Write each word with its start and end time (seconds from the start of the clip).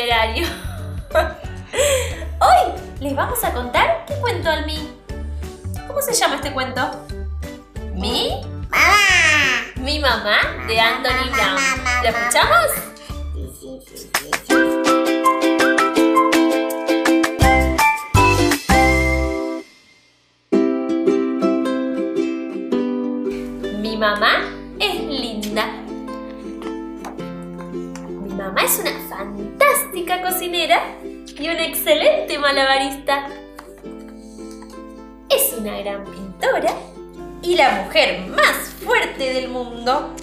comentario. 0.00 0.46
Hoy 2.40 2.72
les 3.00 3.16
vamos 3.16 3.42
a 3.42 3.52
contar 3.52 4.04
qué 4.06 4.14
cuento 4.20 4.48
al 4.48 4.66
mí. 4.66 4.88
¿Cómo 5.86 6.00
se 6.00 6.12
llama 6.12 6.36
este 6.36 6.52
cuento? 6.52 7.06
¿Mi? 7.94 8.40
¡Mamá! 8.70 8.92
Mi 9.76 9.98
mamá 9.98 10.38
de 10.68 10.80
Anthony 10.80 11.30
Brown. 11.32 11.60
¿Lo 12.02 12.08
escuchamos? 12.10 12.66
Mi 23.80 23.96
mamá 23.96 24.49
mamá 28.50 28.64
es 28.64 28.80
una 28.80 28.98
fantástica 29.08 30.22
cocinera 30.22 30.82
y 31.04 31.48
una 31.48 31.64
excelente 31.66 32.36
malabarista. 32.36 33.28
Es 35.28 35.54
una 35.56 35.78
gran 35.78 36.04
pintora 36.04 36.74
y 37.42 37.54
la 37.54 37.82
mujer 37.84 38.26
más 38.26 38.56
fuerte 38.84 39.34
del 39.34 39.50
mundo. 39.50 40.16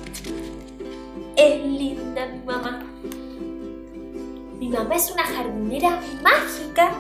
Es 1.38 1.63
linda 1.63 2.26
mi 2.26 2.40
mamá. 2.40 2.84
Mi 4.59 4.67
mamá 4.67 4.95
es 4.95 5.09
una 5.09 5.23
jardinera 5.23 6.02
mágica. 6.22 6.91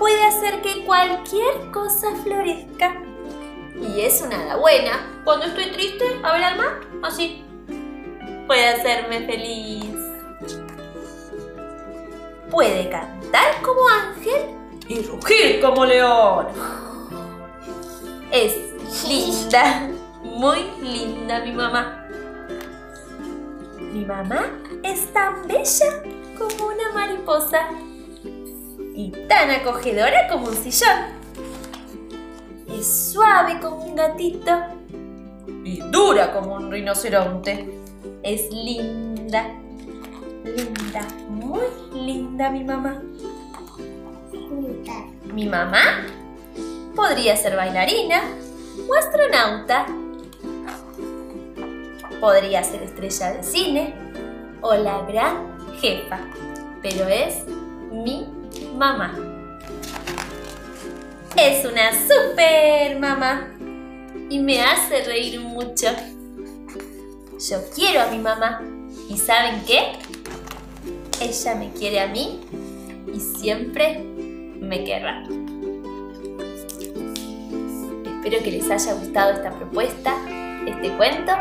Puede 0.00 0.24
hacer 0.24 0.62
que 0.62 0.84
cualquier 0.84 1.70
cosa 1.72 2.08
florezca. 2.24 2.92
Y 3.80 4.00
es 4.00 4.20
una 4.20 4.56
buena. 4.56 5.22
Cuando 5.22 5.46
estoy 5.46 5.70
triste, 5.70 6.04
a 6.24 6.32
ver 6.32 6.42
al 6.42 6.56
mar, 6.56 6.80
así. 7.04 7.44
Puede 8.48 8.66
hacerme 8.66 9.20
feliz. 9.26 9.95
Puede 12.50 12.88
cantar 12.88 13.60
como 13.62 13.80
ángel 13.88 14.56
y 14.88 15.02
rugir 15.02 15.60
como 15.60 15.84
león. 15.84 16.46
Es 18.30 18.56
linda, 19.08 19.88
muy 20.22 20.58
linda 20.82 21.40
mi 21.44 21.52
mamá. 21.52 22.06
Mi 23.92 24.04
mamá 24.04 24.46
es 24.82 25.12
tan 25.12 25.46
bella 25.48 26.02
como 26.38 26.68
una 26.68 26.92
mariposa 26.94 27.68
y 28.94 29.10
tan 29.28 29.50
acogedora 29.50 30.28
como 30.28 30.48
un 30.48 30.54
sillón. 30.54 31.16
Es 32.68 33.12
suave 33.12 33.58
como 33.60 33.84
un 33.84 33.96
gatito 33.96 34.52
y 35.64 35.80
dura 35.90 36.32
como 36.32 36.54
un 36.54 36.70
rinoceronte. 36.70 37.68
Es 38.22 38.50
linda, 38.52 39.48
linda, 40.46 41.06
muy 41.28 41.66
linda 41.92 42.50
mi 42.50 42.64
mamá. 42.64 43.02
Mi 45.32 45.46
mamá 45.46 46.06
podría 46.94 47.36
ser 47.36 47.56
bailarina 47.56 48.22
o 48.88 48.94
astronauta. 48.94 49.86
Podría 52.20 52.62
ser 52.64 52.82
estrella 52.82 53.32
de 53.32 53.42
cine 53.42 53.94
o 54.62 54.74
la 54.74 55.02
gran 55.02 55.58
jefa, 55.80 56.20
pero 56.82 57.06
es 57.08 57.44
mi 57.92 58.26
mamá. 58.76 59.14
Es 61.36 61.66
una 61.66 61.92
super 61.92 62.98
mamá 62.98 63.48
y 64.30 64.38
me 64.38 64.62
hace 64.62 65.04
reír 65.04 65.40
mucho. 65.40 65.88
Yo 67.38 67.58
quiero 67.74 68.00
a 68.00 68.06
mi 68.06 68.18
mamá 68.18 68.62
y 69.10 69.18
¿saben 69.18 69.62
qué? 69.66 69.92
Ella 71.20 71.54
me 71.54 71.70
quiere 71.72 72.00
a 72.00 72.08
mí 72.08 72.40
y 73.12 73.20
siempre 73.20 74.02
me 74.60 74.84
querrá. 74.84 75.22
Espero 78.04 78.42
que 78.42 78.50
les 78.50 78.70
haya 78.70 78.94
gustado 78.94 79.32
esta 79.32 79.50
propuesta, 79.50 80.14
este 80.66 80.90
cuento. 80.96 81.32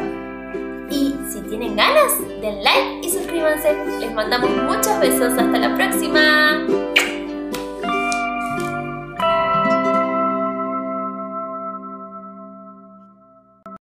Y 0.90 1.16
si 1.32 1.42
tienen 1.50 1.76
ganas, 1.76 2.20
den 2.42 2.64
like 2.64 3.08
y 3.08 3.10
suscríbanse. 3.10 3.76
Les 4.00 4.14
mandamos 4.14 4.50
muchos 4.52 5.00
besos. 5.00 5.34
Hasta 5.38 5.58
la 5.58 5.76
próxima. 5.76 6.85